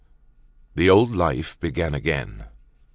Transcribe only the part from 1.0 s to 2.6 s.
life began again.